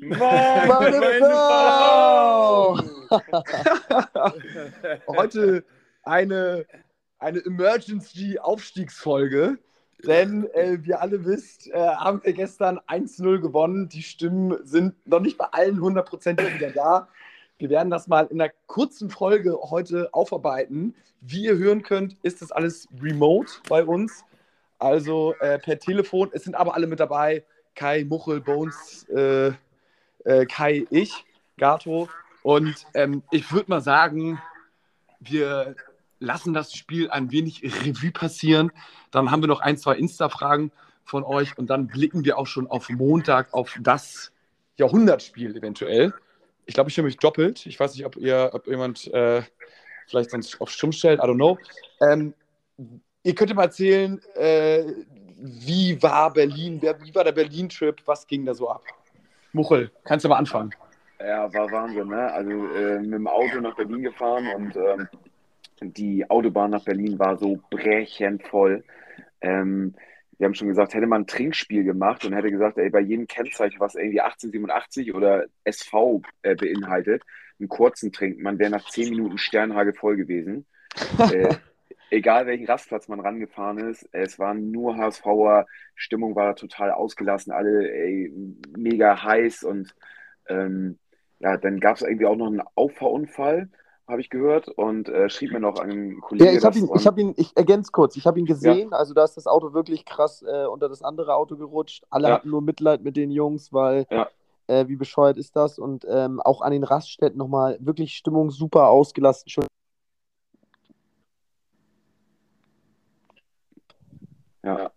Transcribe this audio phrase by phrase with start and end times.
[0.00, 2.78] Meine Frau!
[5.06, 5.64] Heute
[6.02, 6.66] eine,
[7.18, 9.58] eine Emergency-Aufstiegsfolge,
[10.06, 13.88] denn äh, wie alle wisst, äh, haben wir gestern 1-0 gewonnen.
[13.88, 17.08] Die Stimmen sind noch nicht bei allen 100% wieder da.
[17.58, 20.94] Wir werden das mal in einer kurzen Folge heute aufarbeiten.
[21.20, 24.24] Wie ihr hören könnt, ist das alles remote bei uns.
[24.78, 26.30] Also äh, per Telefon.
[26.32, 27.44] Es sind aber alle mit dabei.
[27.78, 29.52] Kai, Muchel, Bones, äh,
[30.24, 31.24] äh, Kai, ich,
[31.58, 32.08] Gato.
[32.42, 34.42] Und ähm, ich würde mal sagen,
[35.20, 35.76] wir
[36.18, 38.72] lassen das Spiel ein wenig Revue passieren.
[39.12, 40.72] Dann haben wir noch ein, zwei Insta-Fragen
[41.04, 44.32] von euch und dann blicken wir auch schon auf Montag auf das
[44.76, 46.12] Jahrhundertspiel eventuell.
[46.66, 47.64] Ich glaube, ich höre mich doppelt.
[47.64, 49.42] Ich weiß nicht, ob ihr, ob jemand äh,
[50.08, 51.20] vielleicht sonst auf Stumm stellt.
[51.20, 51.58] I don't know.
[52.00, 52.34] Ähm,
[53.22, 54.84] ihr könnt mal erzählen, äh,
[55.40, 56.80] wie war Berlin?
[56.82, 58.02] Wie war der Berlin-Trip?
[58.06, 58.82] Was ging da so ab?
[59.52, 60.74] Muchel, kannst du mal anfangen?
[61.20, 62.32] Ja, war Wahnsinn, ne?
[62.32, 65.08] Also äh, mit dem Auto nach Berlin gefahren und ähm,
[65.80, 68.84] die Autobahn nach Berlin war so brechend voll.
[69.40, 69.94] Ähm,
[70.38, 73.26] wir haben schon gesagt, hätte man ein Trinkspiel gemacht und hätte gesagt, ey, bei jedem
[73.26, 77.22] Kennzeichen, was irgendwie 1887 oder SV äh, beinhaltet,
[77.58, 80.66] einen kurzen trinken, man wäre nach 10 Minuten Sternhage voll gewesen.
[81.32, 81.54] äh,
[82.10, 87.90] egal welchen Rastplatz man rangefahren ist, es waren nur HSVer, Stimmung war total ausgelassen, alle
[87.90, 88.32] ey,
[88.76, 89.94] mega heiß und
[90.48, 90.98] ähm,
[91.40, 93.68] ja, dann gab es irgendwie auch noch einen Auffahrunfall
[94.08, 96.46] habe ich gehört und äh, schrieb mir noch einen Kollegen.
[96.46, 98.96] Ja, ich habe ihn, ich habe ihn, ich ergänze kurz, ich habe ihn gesehen, ja.
[98.96, 102.04] also da ist das Auto wirklich krass äh, unter das andere Auto gerutscht.
[102.08, 102.34] Alle ja.
[102.34, 104.28] hatten nur Mitleid mit den Jungs, weil ja.
[104.66, 105.78] äh, wie bescheuert ist das?
[105.78, 109.50] Und ähm, auch an den Raststätten nochmal wirklich Stimmung super ausgelassen.
[109.50, 109.66] Schon
[114.76, 114.90] ja.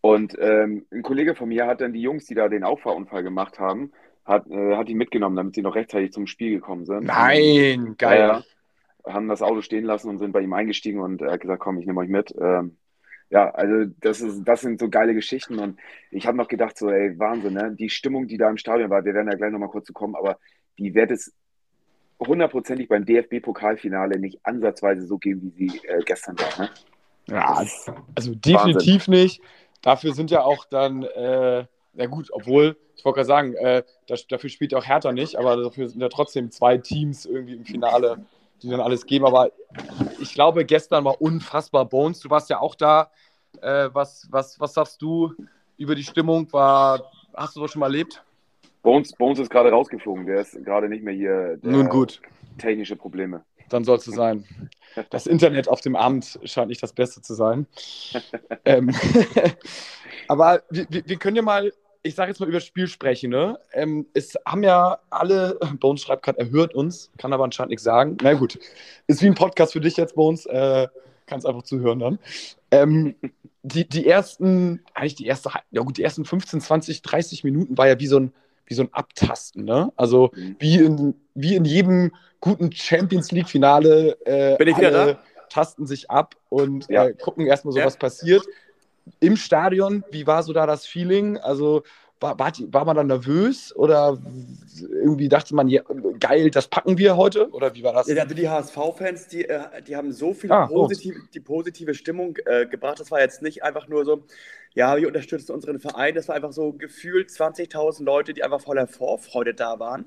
[0.00, 3.58] Und ähm, ein Kollege von mir hat dann die Jungs, die da den Auffahrunfall gemacht
[3.60, 3.92] haben,
[4.24, 7.04] hat, äh, hat die mitgenommen, damit sie noch rechtzeitig zum Spiel gekommen sind.
[7.04, 8.42] Nein, geil.
[9.04, 11.60] Äh, haben das Auto stehen lassen und sind bei ihm eingestiegen und er hat gesagt,
[11.60, 12.34] komm, ich nehme euch mit.
[12.40, 12.76] Ähm,
[13.30, 15.78] ja, also das, ist, das sind so geile Geschichten und
[16.10, 17.74] ich habe noch gedacht, so, ey, Wahnsinn, ne?
[17.76, 20.14] Die Stimmung, die da im Stadion war, wir werden ja gleich nochmal kurz zu kommen,
[20.14, 20.38] aber
[20.78, 21.34] die wird es
[22.20, 26.64] hundertprozentig beim DFB-Pokalfinale nicht ansatzweise so geben, wie sie äh, gestern war.
[26.66, 26.70] Ne?
[27.32, 27.64] Ja,
[28.14, 29.22] also definitiv Wahnsinn.
[29.22, 29.42] nicht.
[29.80, 34.26] Dafür sind ja auch dann äh, ja gut, obwohl, ich wollte gerade sagen, äh, das,
[34.26, 38.24] dafür spielt auch Hertha nicht, aber dafür sind ja trotzdem zwei Teams irgendwie im Finale,
[38.62, 39.26] die dann alles geben.
[39.26, 39.50] Aber
[40.20, 41.84] ich glaube, gestern war unfassbar.
[41.84, 43.10] Bones, du warst ja auch da.
[43.60, 45.34] Äh, was, was, was sagst du
[45.76, 46.50] über die Stimmung?
[46.52, 48.22] War, hast du das schon mal erlebt?
[48.82, 50.26] Bones, Bones ist gerade rausgeflogen.
[50.26, 51.58] Der ist gerade nicht mehr hier.
[51.62, 52.20] Nun gut.
[52.58, 53.44] Technische Probleme.
[53.72, 54.44] Dann soll es so sein.
[55.10, 57.66] Das Internet auf dem Amt scheint nicht das Beste zu sein.
[58.64, 58.94] ähm,
[60.28, 61.72] aber wir, wir, können ja mal
[62.02, 63.30] ich sage jetzt mal über das Spiel sprechen.
[63.30, 63.58] Ne?
[63.72, 67.84] Ähm, es haben ja alle, Bones schreibt gerade, er hört uns, kann aber anscheinend nichts
[67.84, 68.16] sagen.
[68.22, 68.58] Na gut,
[69.06, 70.46] ist wie ein Podcast für dich jetzt, Bones.
[70.46, 70.88] Äh,
[71.26, 72.18] kannst einfach zuhören dann.
[72.70, 73.14] Ähm,
[73.62, 77.86] die, die ersten, eigentlich die erste, ja gut, die ersten 15, 20, 30 Minuten war
[77.86, 78.32] ja wie so ein,
[78.66, 79.64] wie so ein Abtasten.
[79.64, 79.92] Ne?
[79.96, 80.56] Also mhm.
[80.58, 84.16] wie, in, wie in jedem guten Champions League-Finale.
[84.24, 85.18] Äh, Bin ich wieder da?
[85.48, 87.06] Tasten sich ab und ja.
[87.06, 87.84] äh, gucken erstmal so, ja.
[87.84, 88.42] was passiert
[89.20, 91.36] im Stadion, wie war so da das Feeling?
[91.38, 91.82] Also
[92.20, 94.16] war, war, war man dann nervös oder
[94.80, 95.82] irgendwie dachte man, ja,
[96.20, 97.50] geil, das packen wir heute?
[97.50, 98.06] Oder wie war das?
[98.06, 102.36] Ja, also die HSV-Fans, die, äh, die haben so viel ah, positiv, die positive Stimmung
[102.46, 103.00] äh, gebracht.
[103.00, 104.24] Das war jetzt nicht einfach nur so,
[104.72, 106.14] ja, wir unterstützen unseren Verein.
[106.14, 110.04] Das war einfach so gefühlt 20.000 Leute, die einfach voller Vorfreude da waren.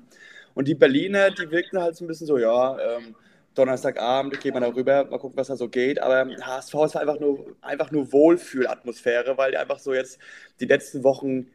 [0.56, 3.14] Und die Berliner, die wirkten halt so ein bisschen so, ja, ähm,
[3.54, 6.00] Donnerstagabend, ich gehe mal darüber, mal gucken, was da so geht.
[6.00, 10.18] Aber HSV ist einfach nur, einfach nur Wohlfühlatmosphäre, weil die einfach so jetzt
[10.60, 11.48] die letzten Wochen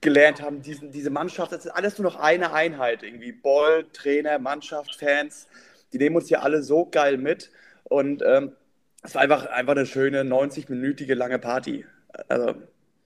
[0.00, 3.04] gelernt haben, diesen, diese Mannschaft, das ist alles nur noch eine Einheit.
[3.04, 5.46] Irgendwie Ball, Trainer, Mannschaft, Fans,
[5.92, 7.52] die nehmen uns hier alle so geil mit.
[7.84, 8.56] Und ähm,
[9.04, 11.86] es war einfach, einfach eine schöne 90-minütige lange Party.
[12.28, 12.56] Also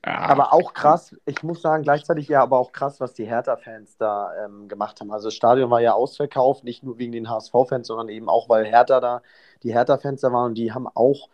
[0.07, 4.33] aber auch krass, ich muss sagen, gleichzeitig ja, aber auch krass, was die Hertha-Fans da
[4.45, 5.11] ähm, gemacht haben.
[5.11, 8.65] Also das Stadion war ja ausverkauft, nicht nur wegen den HSV-Fans, sondern eben auch, weil
[8.65, 9.23] Hertha da,
[9.65, 11.29] die Hertha-Fans da waren und die haben auch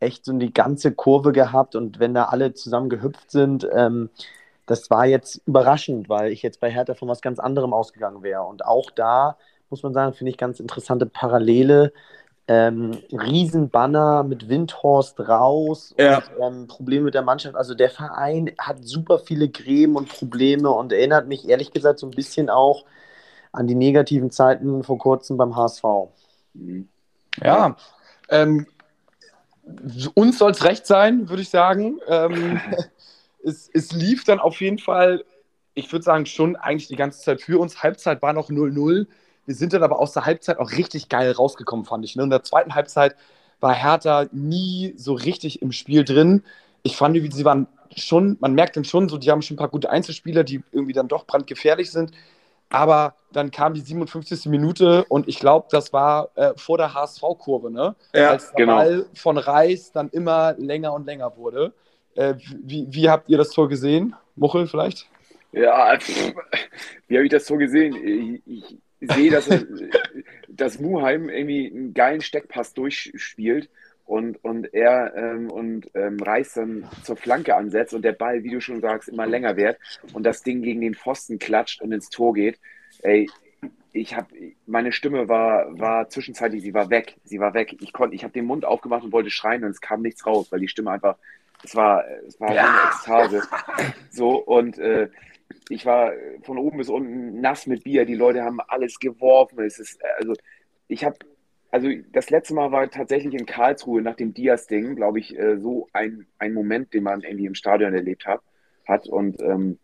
[0.00, 4.10] echt so die ganze Kurve gehabt und wenn da alle zusammen gehüpft sind, ähm,
[4.66, 8.42] das war jetzt überraschend, weil ich jetzt bei Hertha von was ganz anderem ausgegangen wäre.
[8.42, 9.36] Und auch da
[9.70, 11.92] muss man sagen, finde ich ganz interessante Parallele.
[12.48, 16.22] Ähm, Riesenbanner mit Windhorst raus Ja.
[16.38, 17.56] und ähm, Probleme mit der Mannschaft.
[17.56, 22.06] Also der Verein hat super viele Gräben und Probleme und erinnert mich ehrlich gesagt so
[22.06, 22.84] ein bisschen auch
[23.50, 25.84] an die negativen Zeiten vor kurzem beim HSV.
[26.54, 26.88] Mhm.
[27.42, 27.76] Ja,
[28.28, 28.66] ähm,
[30.14, 31.98] uns soll es recht sein, würde ich sagen.
[32.06, 32.60] Ähm,
[33.44, 35.24] es, es lief dann auf jeden Fall,
[35.74, 37.82] ich würde sagen, schon eigentlich die ganze Zeit für uns.
[37.82, 39.06] Halbzeit war noch 0-0.
[39.46, 42.16] Wir sind dann aber aus der Halbzeit auch richtig geil rausgekommen, fand ich.
[42.16, 42.24] Ne?
[42.24, 43.16] In der zweiten Halbzeit
[43.60, 46.42] war Hertha nie so richtig im Spiel drin.
[46.82, 49.68] Ich fand, sie waren schon, man merkt dann schon so, die haben schon ein paar
[49.68, 52.12] gute Einzelspieler, die irgendwie dann doch brandgefährlich sind.
[52.68, 54.46] Aber dann kam die 57.
[54.46, 57.94] Minute und ich glaube, das war äh, vor der HSV-Kurve, ne?
[58.12, 58.76] Ja, Als der genau.
[58.76, 61.72] Ball von Reis dann immer länger und länger wurde.
[62.16, 62.34] Äh,
[62.64, 64.16] wie, wie habt ihr das Tor gesehen?
[64.34, 65.06] Muchel vielleicht?
[65.52, 66.34] Ja, pff,
[67.08, 67.94] wie habe ich das so gesehen?
[67.94, 68.78] Ich, ich
[69.12, 69.48] sehe, dass,
[70.48, 73.68] dass Muheim irgendwie einen geilen Steckpass durchspielt
[74.06, 78.50] und, und er ähm, und ähm, Reis dann zur Flanke ansetzt und der Ball, wie
[78.50, 79.78] du schon sagst, immer länger wird
[80.12, 82.58] und das Ding gegen den Pfosten klatscht und ins Tor geht.
[83.02, 83.28] Ey,
[83.92, 84.28] ich habe
[84.66, 87.76] meine Stimme war war zwischenzeitlich, sie war weg, sie war weg.
[87.80, 90.52] Ich konnte, ich habe den Mund aufgemacht und wollte schreien und es kam nichts raus,
[90.52, 91.16] weil die Stimme einfach,
[91.64, 93.42] es war, es war so eine Ekstase.
[94.10, 95.08] So und äh,
[95.68, 96.12] ich war
[96.42, 98.04] von oben bis unten nass mit Bier.
[98.04, 99.60] Die Leute haben alles geworfen.
[99.64, 100.34] Es ist, also,
[100.88, 101.16] ich habe,
[101.70, 105.88] also das letzte Mal war tatsächlich in Karlsruhe nach dem Diaz-Ding, glaube ich, äh, so
[105.92, 108.40] ein, ein Moment, den man irgendwie im Stadion erlebt hat.
[108.86, 109.08] hat.
[109.08, 109.78] Und ähm,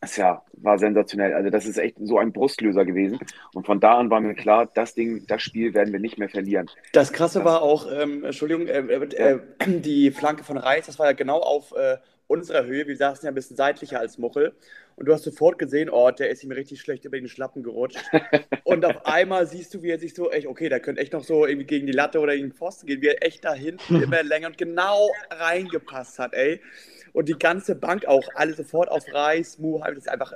[0.00, 1.34] es ja, war sensationell.
[1.34, 3.18] Also, das ist echt so ein Brustlöser gewesen.
[3.54, 6.28] Und von da an war mir klar, das Ding, das Spiel werden wir nicht mehr
[6.28, 6.70] verlieren.
[6.92, 9.40] Das Krasse war auch, ähm, Entschuldigung, äh, äh, äh,
[9.80, 11.96] die Flanke von Reis, das war ja genau auf äh,
[12.26, 12.86] unserer Höhe.
[12.86, 14.54] Wir saßen ja ein bisschen seitlicher als Muchel.
[14.96, 17.98] Und du hast sofort gesehen, oh, der ist ihm richtig schlecht über den Schlappen gerutscht.
[18.64, 21.22] Und auf einmal siehst du, wie er sich so echt, okay, der könnte echt noch
[21.22, 24.02] so irgendwie gegen die Latte oder gegen den Pfosten gehen, wie er echt da hinten
[24.02, 26.60] immer länger und genau reingepasst hat, ey.
[27.16, 30.34] Und die ganze Bank auch, alle sofort auf Reis, Muheim, das ist einfach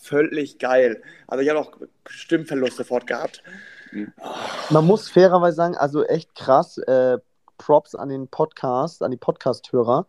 [0.00, 1.02] völlig geil.
[1.26, 1.72] Also ich habe auch
[2.06, 3.42] Stimmverlust sofort gehabt.
[4.70, 7.18] Man muss fairerweise sagen, also echt krass, äh,
[7.58, 10.06] Props an den Podcast, an die Podcast-Hörer.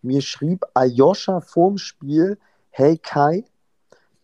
[0.00, 2.38] Mir schrieb Ayosha vorm Spiel,
[2.70, 3.44] hey Kai,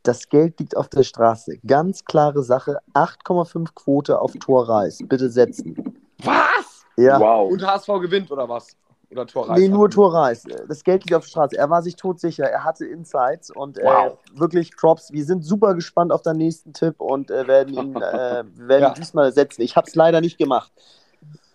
[0.04, 1.58] das Geld liegt auf der Straße.
[1.66, 5.00] Ganz klare Sache, 8,5 Quote auf Tor Reis.
[5.04, 6.00] Bitte setzen.
[6.22, 6.86] Was?
[6.96, 7.20] Ja.
[7.20, 7.52] Wow.
[7.52, 8.74] Und HSV gewinnt oder was?
[9.11, 10.44] Oder Tor Nee, nur Tor Reis.
[10.69, 11.56] Das Geld liegt auf der Straße.
[11.56, 12.44] Er war sich todsicher.
[12.44, 14.19] Er hatte Insights und Wow.
[14.35, 15.12] äh, wirklich Props.
[15.12, 18.91] Wir sind super gespannt auf den nächsten Tipp und äh, werden ihn, äh, werden Ja.
[18.91, 19.62] diesmal setzen.
[19.62, 20.73] Ich habe es leider nicht gemacht.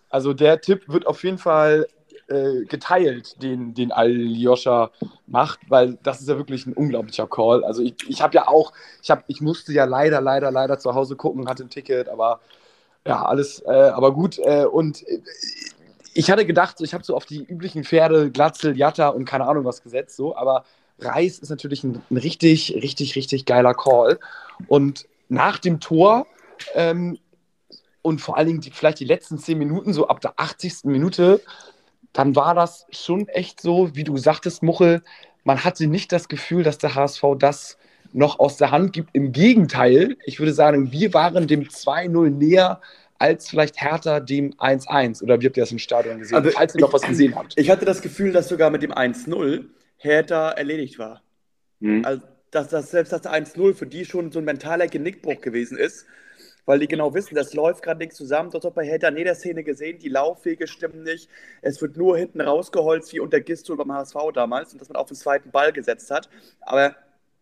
[0.09, 1.87] Also der Tipp wird auf jeden Fall
[2.27, 4.91] äh, geteilt, den, den Aljoscha
[5.27, 7.63] macht, weil das ist ja wirklich ein unglaublicher Call.
[7.65, 8.71] Also ich, ich habe ja auch,
[9.01, 12.39] ich, hab, ich musste ja leider, leider, leider zu Hause gucken, hatte ein Ticket, aber
[13.05, 14.37] ja, alles, äh, aber gut.
[14.39, 15.21] Äh, und äh,
[16.13, 19.47] ich hatte gedacht, so, ich habe so auf die üblichen Pferde, Glatzel, Jatta und keine
[19.47, 20.65] Ahnung was gesetzt, so, aber
[20.99, 24.19] Reis ist natürlich ein, ein richtig, richtig, richtig geiler Call.
[24.67, 26.27] Und nach dem Tor
[26.75, 27.17] ähm,
[28.01, 30.85] und vor allen Dingen die, vielleicht die letzten zehn Minuten, so ab der 80.
[30.85, 31.41] Minute,
[32.13, 35.01] dann war das schon echt so, wie du sagtest, Muchel,
[35.43, 37.77] man hatte nicht das Gefühl, dass der HSV das
[38.13, 39.09] noch aus der Hand gibt.
[39.13, 42.81] Im Gegenteil, ich würde sagen, wir waren dem 2-0 näher
[43.21, 45.21] als vielleicht Hertha dem 1-1.
[45.21, 46.35] Oder wie habt ihr das im Stadion gesehen?
[46.35, 47.53] Also falls ihr noch was gesehen habt.
[47.55, 49.65] Ich hatte das Gefühl, dass sogar mit dem 1-0
[49.97, 51.21] Hertha erledigt war.
[51.81, 52.03] Hm.
[52.03, 56.05] Also, dass, dass selbst das 1-0 für die schon so ein mentaler Genickbruch gewesen ist,
[56.65, 58.49] weil die genau wissen, das läuft gerade nichts zusammen.
[58.49, 61.29] Dort hat bei Hertha in jeder Szene gesehen, die Laufwege stimmen nicht.
[61.61, 65.07] Es wird nur hinten rausgeholzt, wie unter Gistol beim HSV damals, und dass man auf
[65.07, 66.27] den zweiten Ball gesetzt hat.
[66.61, 66.95] Aber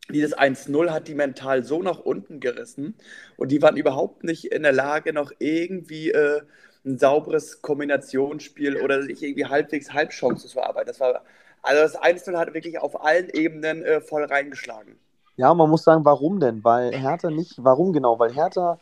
[0.09, 2.95] dieses 1-0 hat die mental so nach unten gerissen
[3.37, 6.41] und die waren überhaupt nicht in der Lage, noch irgendwie äh,
[6.85, 10.87] ein sauberes Kombinationsspiel oder sich irgendwie halbwegs Halbchance zu verarbeiten.
[10.87, 11.23] Das war,
[11.61, 14.97] also das 1-0 hat wirklich auf allen Ebenen äh, voll reingeschlagen.
[15.35, 16.63] Ja, man muss sagen, warum denn?
[16.63, 18.19] Weil Hertha nicht, warum genau?
[18.19, 18.77] Weil Hertha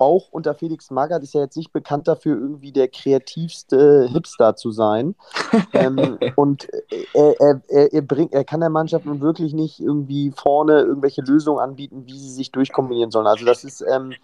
[0.00, 4.70] auch unter Felix Magath ist ja jetzt nicht bekannt dafür, irgendwie der kreativste Hipster zu
[4.70, 5.14] sein.
[5.74, 6.68] ähm, und
[7.14, 11.22] er, er, er, er, bringt, er kann der Mannschaft nun wirklich nicht irgendwie vorne irgendwelche
[11.22, 13.26] Lösungen anbieten, wie sie sich durchkombinieren sollen.
[13.26, 14.14] Also das ist, ähm,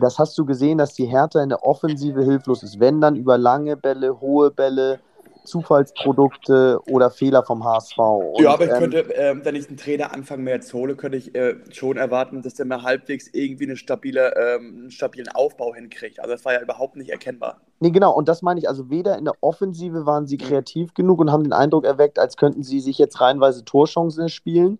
[0.00, 2.78] das hast du gesehen, dass die Hertha in der Offensive hilflos ist.
[2.78, 5.00] Wenn dann über lange Bälle, hohe Bälle,
[5.46, 7.98] Zufallsprodukte oder Fehler vom HSV.
[7.98, 11.16] Und, ja, aber ich ähm, könnte, ähm, wenn ich einen Trainer Anfang März hole, könnte
[11.16, 15.74] ich äh, schon erwarten, dass der mal halbwegs irgendwie eine stabile, ähm, einen stabilen Aufbau
[15.74, 16.20] hinkriegt.
[16.20, 17.60] Also das war ja überhaupt nicht erkennbar.
[17.80, 21.20] Nee, genau, und das meine ich, also weder in der Offensive waren sie kreativ genug
[21.20, 24.78] und haben den Eindruck erweckt, als könnten sie sich jetzt reihenweise Torchancen spielen.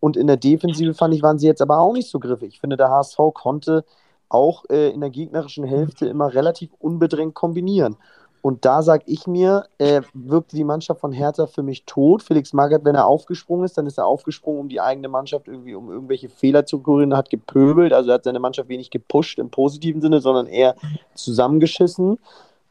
[0.00, 2.54] Und in der Defensive fand ich, waren sie jetzt aber auch nicht so griffig.
[2.54, 3.84] Ich finde, der HSV konnte
[4.28, 7.96] auch äh, in der gegnerischen Hälfte immer relativ unbedrängt kombinieren.
[8.44, 12.22] Und da sage ich mir, äh, wirkte die Mannschaft von Hertha für mich tot.
[12.22, 15.74] Felix Magath, wenn er aufgesprungen ist, dann ist er aufgesprungen, um die eigene Mannschaft irgendwie,
[15.74, 17.94] um irgendwelche Fehler zu kurieren, hat gepöbelt.
[17.94, 20.74] Also er hat seine Mannschaft wenig gepusht im positiven Sinne, sondern eher
[21.14, 22.18] zusammengeschissen.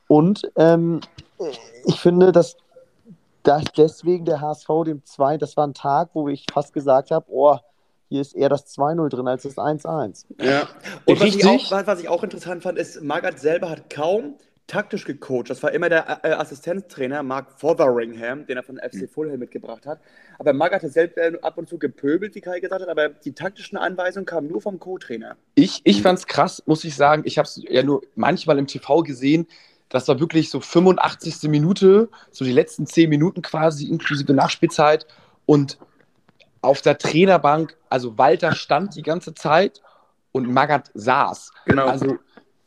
[0.08, 1.02] Und ähm,
[1.86, 2.56] ich finde, dass,
[3.42, 7.26] dass deswegen der HSV dem 2, das war ein Tag, wo ich fast gesagt habe,
[7.30, 7.58] oh,
[8.10, 10.26] hier ist eher das 2-0 drin als das 1-1.
[10.40, 10.68] Ja.
[11.06, 14.36] Und was ich, auch, was ich, auch, interessant fand, ist, Magath selber hat kaum
[14.68, 15.50] taktisch gecoacht.
[15.50, 20.00] Das war immer der äh, Assistenztrainer Mark Fotheringham, den er von FC Fulham mitgebracht hat.
[20.40, 23.34] Aber Magath hat selbst äh, ab und zu gepöbelt, wie Kai gesagt hat, aber die
[23.34, 25.36] taktischen Anweisungen kamen nur vom Co-Trainer.
[25.56, 27.24] Ich, ich fand es krass, muss ich sagen.
[27.26, 29.48] Ich habe es ja nur manchmal im TV gesehen.
[29.90, 31.50] Das war wirklich so 85.
[31.50, 35.06] Minute, so die letzten 10 Minuten quasi, inklusive Nachspielzeit.
[35.46, 35.78] Und
[36.62, 39.82] auf der Trainerbank, also Walter stand die ganze Zeit
[40.32, 41.52] und Magath saß.
[41.66, 41.88] Genau.
[41.88, 42.18] Also,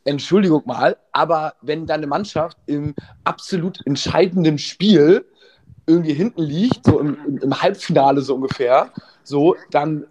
[0.07, 2.95] Entschuldigung mal, aber wenn deine Mannschaft im
[3.25, 5.27] absolut entscheidenden Spiel
[5.87, 10.07] irgendwie hinten liegt, so im, im, im Halbfinale so ungefähr, so, dann,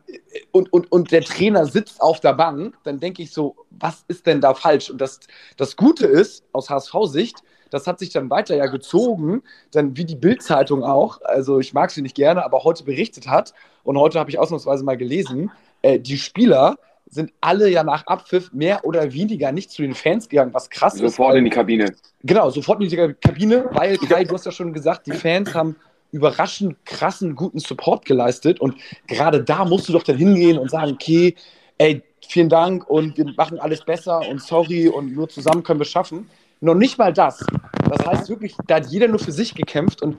[0.52, 4.26] und, und, und der Trainer sitzt auf der Bank, dann denke ich so, was ist
[4.26, 4.90] denn da falsch?
[4.90, 5.20] Und das,
[5.58, 10.16] das Gute ist, aus HSV-Sicht, das hat sich dann weiter ja gezogen, dann wie die
[10.16, 14.30] Bild-Zeitung auch, also ich mag sie nicht gerne, aber heute berichtet hat, und heute habe
[14.30, 16.78] ich ausnahmsweise mal gelesen, äh, die Spieler
[17.16, 20.94] sind alle ja nach Abpfiff mehr oder weniger nicht zu den Fans gegangen, was krass
[20.94, 21.16] sofort ist.
[21.16, 21.96] Sofort in die Kabine.
[22.24, 25.78] Genau, sofort in die Kabine, weil Kai, du hast ja schon gesagt, die Fans haben
[26.12, 28.76] überraschend krassen, guten Support geleistet und
[29.08, 31.36] gerade da musst du doch dann hingehen und sagen, okay,
[31.78, 35.86] ey, vielen Dank und wir machen alles besser und sorry und nur zusammen können wir
[35.86, 36.30] schaffen.
[36.62, 37.46] Noch nicht mal das.
[37.90, 40.18] Das heißt wirklich, da hat jeder nur für sich gekämpft und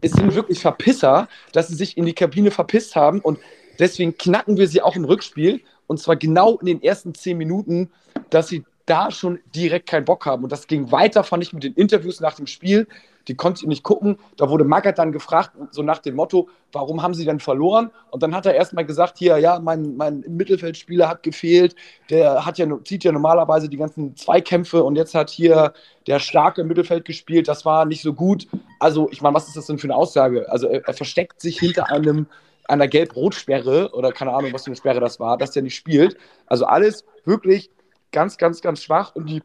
[0.00, 3.38] es sind wirklich Verpisser, dass sie sich in die Kabine verpisst haben und
[3.78, 7.90] deswegen knacken wir sie auch im Rückspiel und zwar genau in den ersten zehn Minuten,
[8.30, 10.44] dass sie da schon direkt keinen Bock haben.
[10.44, 12.86] Und das ging weiter, fand ich, mit den Interviews nach dem Spiel.
[13.26, 14.18] Die konnte ich nicht gucken.
[14.36, 17.90] Da wurde Magath dann gefragt, so nach dem Motto, warum haben sie denn verloren?
[18.12, 21.74] Und dann hat er erstmal gesagt, hier, ja, mein, mein Mittelfeldspieler hat gefehlt.
[22.08, 25.72] Der hat ja, zieht ja normalerweise die ganzen Zweikämpfe und jetzt hat hier
[26.06, 27.48] der starke Mittelfeld gespielt.
[27.48, 28.46] Das war nicht so gut.
[28.78, 30.48] Also, ich meine, was ist das denn für eine Aussage?
[30.48, 32.26] Also, er, er versteckt sich hinter einem
[32.68, 36.16] einer Gelb-Rot-Sperre oder keine Ahnung, was für eine Sperre das war, dass der nicht spielt.
[36.46, 37.70] Also alles wirklich
[38.12, 39.14] ganz, ganz, ganz schwach.
[39.14, 39.42] Und die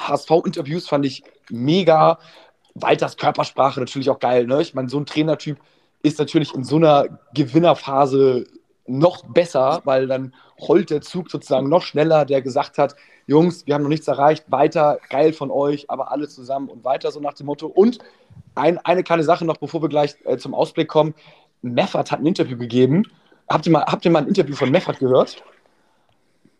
[0.00, 2.18] HSV-Interviews fand ich mega.
[2.74, 4.46] Walters Körpersprache natürlich auch geil.
[4.46, 4.62] Ne?
[4.62, 5.58] Ich meine, so ein Trainertyp
[6.02, 8.44] ist natürlich in so einer Gewinnerphase
[8.86, 12.94] noch besser, weil dann rollt der Zug sozusagen noch schneller, der gesagt hat,
[13.26, 17.10] Jungs, wir haben noch nichts erreicht, weiter, geil von euch, aber alle zusammen und weiter,
[17.10, 17.66] so nach dem Motto.
[17.66, 17.98] Und
[18.54, 21.14] ein, eine kleine Sache noch, bevor wir gleich äh, zum Ausblick kommen.
[21.62, 23.04] Meffert hat ein Interview gegeben.
[23.48, 25.42] Habt ihr mal, habt ihr mal ein Interview von Meffert gehört?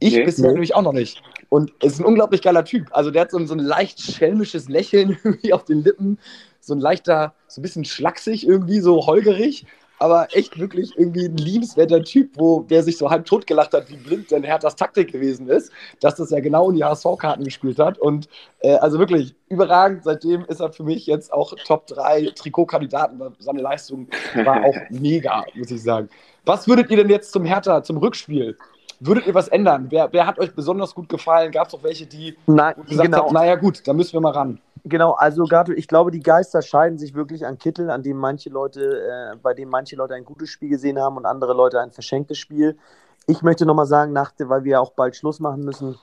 [0.00, 0.52] Ich nee, bisher nee.
[0.52, 1.22] nämlich auch noch nicht.
[1.48, 2.88] Und es ist ein unglaublich geiler Typ.
[2.92, 6.18] Also der hat so ein, so ein leicht schelmisches Lächeln irgendwie auf den Lippen,
[6.60, 9.66] so ein leichter, so ein bisschen schlaksig irgendwie, so holgerig,
[9.98, 13.88] aber echt wirklich irgendwie ein liebenswerter Typ, wo der sich so halb tot gelacht hat,
[13.90, 17.78] wie blind denn Herthas Taktik gewesen ist, dass das ja genau in die HSV-Karten gespielt
[17.78, 17.98] hat.
[17.98, 18.28] Und
[18.60, 20.04] äh, also wirklich überragend.
[20.04, 23.20] Seitdem ist er für mich jetzt auch Top 3 Trikotkandidaten.
[23.38, 24.08] Seine Leistung
[24.44, 26.08] war auch mega, muss ich sagen.
[26.44, 28.56] Was würdet ihr denn jetzt zum Hertha, zum Rückspiel?
[29.00, 29.86] Würdet ihr was ändern?
[29.90, 31.52] Wer, wer hat euch besonders gut gefallen?
[31.52, 33.26] Gab es auch welche, die Nein, gesagt genau.
[33.26, 34.60] haben, naja gut, da müssen wir mal ran.
[34.88, 38.48] Genau, also Gato, ich glaube, die Geister scheiden sich wirklich an Kittel, an dem manche
[38.48, 41.90] Leute, äh, bei dem manche Leute ein gutes Spiel gesehen haben und andere Leute ein
[41.90, 42.78] verschenktes Spiel.
[43.26, 45.98] Ich möchte nochmal sagen, nach, weil wir ja auch bald Schluss machen müssen,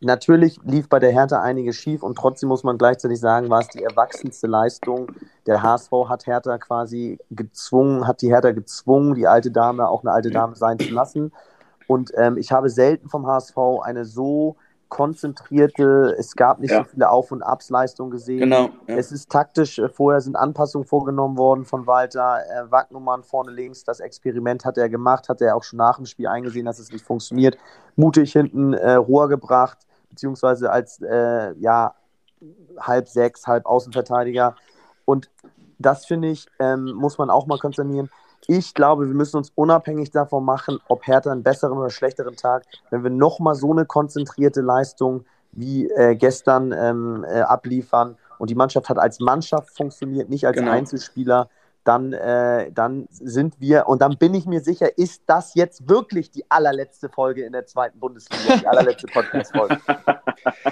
[0.00, 3.68] natürlich lief bei der Hertha einiges schief und trotzdem muss man gleichzeitig sagen, war es
[3.68, 5.12] die erwachsenste Leistung.
[5.46, 10.12] Der HSV hat Hertha quasi gezwungen, hat die Hertha gezwungen, die alte Dame auch eine
[10.12, 11.32] alte Dame sein zu lassen.
[11.86, 14.56] Und ähm, ich habe selten vom HSV eine so
[14.88, 16.78] konzentrierte, es gab nicht ja.
[16.78, 18.40] so viele Auf- und Absleistungen gesehen.
[18.40, 18.70] Genau.
[18.86, 18.96] Ja.
[18.96, 22.38] Es ist taktisch, äh, vorher sind Anpassungen vorgenommen worden von Walter.
[22.48, 26.06] Äh, Wagnumann vorne links, das Experiment hat er gemacht, hat er auch schon nach dem
[26.06, 27.58] Spiel eingesehen, dass es nicht funktioniert.
[27.96, 29.78] Mutig hinten äh, Rohr gebracht,
[30.10, 31.94] beziehungsweise als äh, ja,
[32.80, 34.56] halb sechs, halb Außenverteidiger.
[35.04, 35.30] Und
[35.78, 38.10] das finde ich, ähm, muss man auch mal konsternieren
[38.46, 42.64] ich glaube, wir müssen uns unabhängig davon machen, ob Hertha einen besseren oder schlechteren Tag,
[42.90, 48.54] wenn wir nochmal so eine konzentrierte Leistung wie äh, gestern ähm, äh, abliefern und die
[48.54, 50.70] Mannschaft hat als Mannschaft funktioniert, nicht als genau.
[50.70, 51.48] Einzelspieler,
[51.88, 56.30] dann, äh, dann sind wir, und dann bin ich mir sicher, ist das jetzt wirklich
[56.30, 59.78] die allerletzte Folge in der zweiten Bundesliga, die allerletzte Podcast-Folge.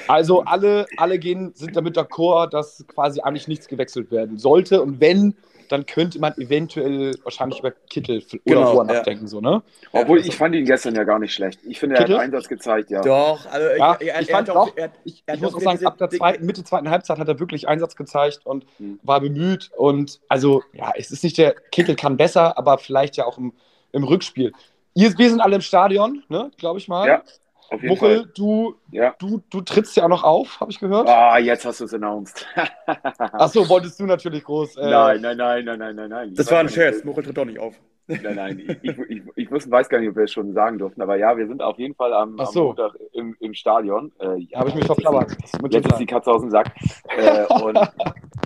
[0.08, 4.82] Also alle, alle gehen, sind damit d'accord, dass quasi eigentlich nichts gewechselt werden sollte.
[4.82, 5.34] Und wenn,
[5.68, 8.94] dann könnte man eventuell wahrscheinlich über Kittel oder Genau, Rohr ja.
[8.94, 9.62] nachdenken, so, ne?
[9.90, 11.58] Obwohl, ich fand ihn gestern ja gar nicht schlecht.
[11.64, 12.20] Ich finde, er hat Kittel?
[12.20, 13.00] Einsatz gezeigt, ja.
[13.00, 15.54] Doch, also Ja, er- er- ich er fand auch, er hat- ich, er ich muss
[15.56, 19.00] auch sagen, ab der zweiten, Mitte zweiten Halbzeit hat er wirklich Einsatz gezeigt und Hm.
[19.02, 19.70] war bemüht.
[19.76, 23.52] Und also, ja, es ist nicht der, Kittel kann besser, aber vielleicht ja auch im,
[23.92, 24.52] im Rückspiel.
[24.94, 27.06] Ihr, wir sind alle im Stadion, ne, glaube ich mal.
[27.06, 27.22] Ja,
[27.68, 28.32] auf jeden Muchel, Fall.
[28.34, 29.14] du, Ja.
[29.18, 31.08] du, du trittst ja auch noch auf, habe ich gehört.
[31.08, 32.46] Ah, jetzt hast du es announced.
[33.32, 34.76] Achso, wolltest du natürlich groß.
[34.76, 36.34] Äh, Nein, nein, nein, nein, nein, nein, nein.
[36.34, 37.02] Das war ein Scherz.
[37.04, 37.74] Muchel tritt doch nicht auf.
[38.08, 41.02] Nein, nein, ich, ich, ich, ich weiß gar nicht, ob wir es schon sagen durften,
[41.02, 42.66] aber ja, wir sind auf jeden Fall am, am so.
[42.66, 44.12] Montag im, im Stadion.
[44.20, 45.36] Äh, ja, Habe ich mich verplappert.
[45.70, 46.72] Jetzt ist die Katze aus dem Sack.
[47.16, 47.76] Äh, und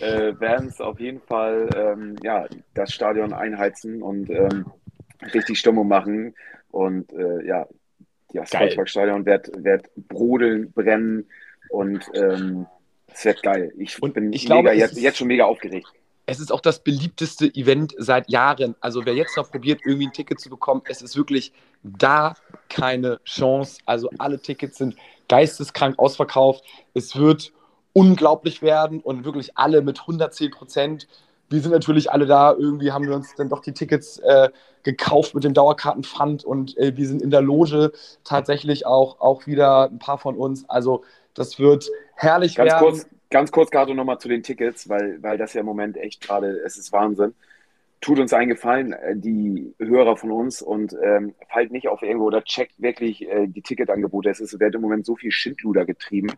[0.00, 4.66] äh, werden es auf jeden Fall ähm, ja, das Stadion einheizen und ähm,
[5.34, 6.34] richtig Stimmung machen.
[6.70, 7.66] Und äh, ja,
[8.32, 8.50] das.
[8.50, 11.26] Volksparkstadion wird, wird brodeln, brennen
[11.68, 12.66] und ähm,
[13.12, 13.72] es wird geil.
[13.76, 15.88] Ich Und bin ich mega, glaube, jetzt, jetzt schon mega aufgeregt.
[16.26, 18.76] es ist auch das beliebteste Event seit Jahren.
[18.80, 21.52] Also wer jetzt noch probiert, irgendwie ein Ticket zu bekommen, es ist wirklich
[21.82, 22.36] da
[22.68, 23.80] keine Chance.
[23.84, 24.94] Also alle Tickets sind
[25.28, 26.64] geisteskrank ausverkauft.
[26.94, 27.52] Es wird
[27.92, 31.08] unglaublich werden und wirklich alle mit 110 Prozent.
[31.48, 32.54] Wir sind natürlich alle da.
[32.56, 34.50] Irgendwie haben wir uns dann doch die Tickets äh,
[34.82, 37.92] gekauft mit dem Dauerkartenpfand und äh, wir sind in der Loge
[38.24, 40.68] tatsächlich auch, auch wieder ein paar von uns.
[40.68, 41.02] Also
[41.34, 42.84] das wird herrlich Ganz werden.
[42.84, 46.20] kurz, ganz kurz, Gato, nochmal zu den Tickets, weil, weil das ja im Moment echt
[46.20, 47.34] gerade, es ist Wahnsinn.
[48.00, 52.26] Tut uns einen Gefallen, äh, die Hörer von uns, und ähm, fallt nicht auf irgendwo
[52.26, 54.30] oder checkt wirklich äh, die Ticketangebote.
[54.30, 56.32] Es ist, wird im Moment so viel Schindluder getrieben.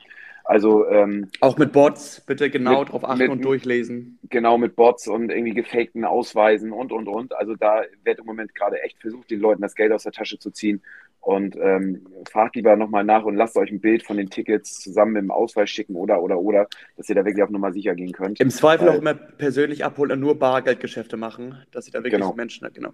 [0.44, 4.18] Also ähm, Auch mit Bots, bitte genau Mit- drauf achten mit- und durchlesen.
[4.28, 7.34] genau mit Bots und irgendwie gefakten Ausweisen und, und, und.
[7.36, 10.38] Also da wird im Moment gerade echt versucht, den Leuten das Geld aus der Tasche
[10.38, 10.82] zu ziehen.
[11.20, 15.12] Und ähm, fragt lieber nochmal nach und lasst euch ein Bild von den Tickets zusammen
[15.12, 18.10] mit dem Ausweis schicken oder, oder, oder, dass ihr da wirklich auf Nummer sicher gehen
[18.10, 18.40] könnt.
[18.40, 22.14] Im Zweifel Weil- auch immer persönlich abholen und nur Bargeldgeschäfte machen, dass sie da wirklich
[22.14, 22.32] Genau.
[22.34, 22.90] Menschen, genau.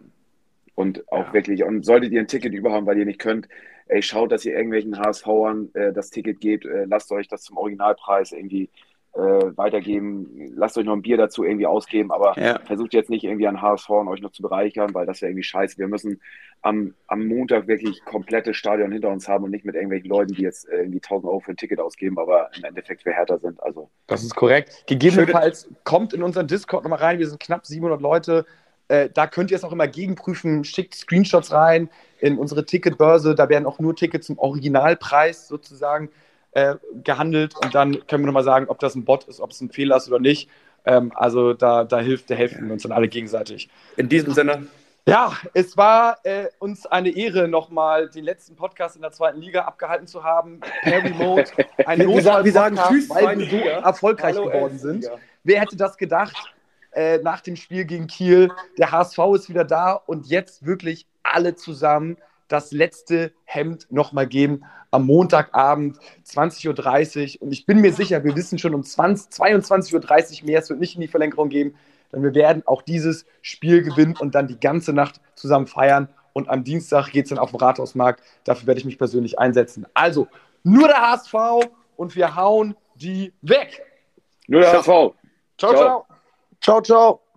[0.75, 1.33] Und auch Ja.
[1.33, 3.49] wirklich, und solltet ihr ein Ticket überhaben, weil ihr nicht könnt,
[3.89, 7.57] ey, schaut, dass ihr irgendwelchen HSVern äh, das Ticket gebt, äh, lasst euch das zum
[7.57, 8.71] Originalpreis irgendwie
[9.15, 9.21] äh,
[9.57, 12.61] weitergeben, lasst euch noch ein Bier dazu irgendwie ausgeben, aber Ja.
[12.61, 15.43] versucht jetzt nicht irgendwie an HSV und euch noch zu bereichern, weil das wäre irgendwie
[15.45, 15.79] scheiße.
[15.79, 16.21] Wir müssen
[16.63, 20.43] am, am Montag wirklich komplettes Stadion hinter uns haben und nicht mit irgendwelchen Leuten, die
[20.43, 23.61] jetzt äh, irgendwie 1000 Euro für ein Ticket ausgeben, aber im Endeffekt für härter sind.
[23.63, 24.85] Also Das ist korrekt.
[24.87, 27.19] Gegebenenfalls kommt in unseren Discord nochmal rein.
[27.19, 28.47] Wir sind knapp 700 Leute.
[28.89, 30.65] Äh, da könnt ihr es auch immer gegenprüfen.
[30.65, 31.89] Schickt Screenshots rein
[32.21, 33.35] in unsere Ticketbörse.
[33.35, 36.11] Da werden auch nur Tickets zum Originalpreis sozusagen
[36.53, 37.55] äh, gehandelt.
[37.63, 39.97] Und dann können wir nochmal sagen, ob das ein Bot ist, ob es ein Fehler
[39.97, 40.49] ist oder nicht.
[40.85, 43.69] Ähm, also da, da hilft, da helfen wir uns dann alle gegenseitig.
[43.97, 44.67] In diesem Sinne,
[45.07, 49.63] Ja, es war äh, uns eine Ehre, nochmal den letzten Podcast in der zweiten Liga
[49.63, 50.61] abgehalten zu haben.
[50.83, 51.51] Per Remote.
[51.87, 55.11] Ein Wir sagen- wir sagen Tschüss, weil wir so erfolgreich Hallo, geworden sind.
[55.45, 56.55] Wer hätte das gedacht?
[56.93, 58.51] Äh, nach dem Spiel gegen Kiel.
[58.79, 62.17] Der HSV ist wieder da und jetzt wirklich alle zusammen
[62.49, 67.43] das letzte Hemd nochmal geben am Montagabend 20.30 Uhr.
[67.43, 70.61] Und ich bin mir sicher, wir wissen schon um 20, 22.30 Uhr mehr.
[70.61, 71.77] Es wird nicht in die Verlängerung gehen,
[72.13, 76.09] denn wir werden auch dieses Spiel gewinnen und dann die ganze Nacht zusammen feiern.
[76.33, 78.23] Und am Dienstag geht es dann auf den Rathausmarkt.
[78.45, 79.87] Dafür werde ich mich persönlich einsetzen.
[79.93, 80.29] Also
[80.63, 81.35] nur der HSV
[81.97, 83.83] und wir hauen die weg.
[84.47, 84.79] nur der Ciao.
[84.81, 84.87] HSV.
[85.59, 85.75] Ciao, Ciao.
[85.75, 86.18] ciao.
[86.61, 87.28] Ciao, ciao.